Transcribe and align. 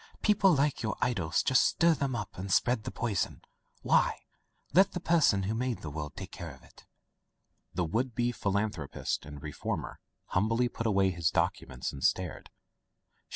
Peo 0.23 0.33
ple 0.33 0.55
like 0.55 0.81
your 0.81 0.97
idol 0.99 1.29
just 1.29 1.63
stir 1.63 1.93
them 1.93 2.15
up 2.15 2.35
and 2.35 2.51
spread 2.51 2.85
the 2.85 2.91
poison. 2.91 3.43
Why? 3.83 4.21
Let 4.73 4.93
the 4.93 4.99
Person 4.99 5.43
who 5.43 5.53
made 5.53 5.83
the 5.83 5.91
world 5.91 6.15
take 6.15 6.31
care 6.31 6.49
of 6.49 6.63
it." 6.63 6.87
The 7.75 7.85
would 7.85 8.15
be 8.15 8.31
philanthropist 8.31 9.27
and 9.27 9.43
reformer 9.43 9.99
humbly 10.29 10.69
put 10.69 10.87
away 10.87 11.11
his 11.11 11.29
documents 11.29 11.91
and 11.93 12.03
stared. 12.03 12.49